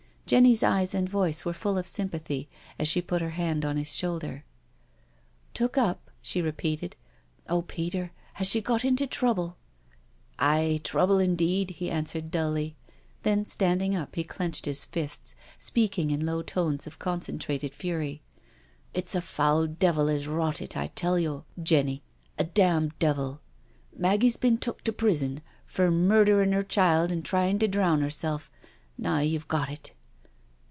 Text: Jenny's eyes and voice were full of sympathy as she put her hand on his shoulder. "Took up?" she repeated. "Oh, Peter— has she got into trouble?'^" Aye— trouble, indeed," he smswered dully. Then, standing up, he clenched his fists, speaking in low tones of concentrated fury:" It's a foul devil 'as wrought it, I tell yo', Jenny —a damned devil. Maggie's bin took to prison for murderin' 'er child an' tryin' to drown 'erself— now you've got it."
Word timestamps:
Jenny's 0.27 0.63
eyes 0.63 0.93
and 0.93 1.09
voice 1.09 1.43
were 1.43 1.51
full 1.53 1.77
of 1.77 1.85
sympathy 1.85 2.47
as 2.79 2.87
she 2.87 3.01
put 3.01 3.21
her 3.21 3.31
hand 3.31 3.65
on 3.65 3.75
his 3.75 3.93
shoulder. 3.93 4.45
"Took 5.53 5.77
up?" 5.77 6.09
she 6.21 6.41
repeated. 6.41 6.95
"Oh, 7.49 7.63
Peter— 7.63 8.13
has 8.35 8.47
she 8.47 8.61
got 8.61 8.85
into 8.85 9.05
trouble?'^" 9.05 9.55
Aye— 10.39 10.79
trouble, 10.85 11.19
indeed," 11.19 11.71
he 11.71 11.89
smswered 11.89 12.31
dully. 12.31 12.77
Then, 13.23 13.43
standing 13.43 13.93
up, 13.93 14.15
he 14.15 14.23
clenched 14.23 14.63
his 14.65 14.85
fists, 14.85 15.35
speaking 15.59 16.11
in 16.11 16.25
low 16.25 16.41
tones 16.43 16.87
of 16.87 16.97
concentrated 16.97 17.73
fury:" 17.73 18.21
It's 18.93 19.15
a 19.15 19.21
foul 19.21 19.67
devil 19.67 20.07
'as 20.07 20.29
wrought 20.29 20.61
it, 20.61 20.77
I 20.77 20.91
tell 20.95 21.19
yo', 21.19 21.43
Jenny 21.61 22.03
—a 22.39 22.45
damned 22.45 22.97
devil. 22.99 23.41
Maggie's 23.93 24.37
bin 24.37 24.55
took 24.57 24.81
to 24.85 24.93
prison 24.93 25.41
for 25.65 25.91
murderin' 25.91 26.53
'er 26.53 26.63
child 26.63 27.11
an' 27.11 27.21
tryin' 27.21 27.59
to 27.59 27.67
drown 27.67 28.01
'erself— 28.01 28.49
now 28.97 29.19
you've 29.19 29.49
got 29.49 29.69
it." 29.69 29.91